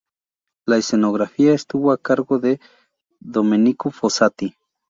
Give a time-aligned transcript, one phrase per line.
[0.65, 2.59] La escenografía estuvo a cargo de
[3.19, 4.55] Domenico Fossati.